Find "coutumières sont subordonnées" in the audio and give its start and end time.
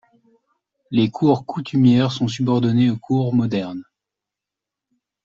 1.45-2.89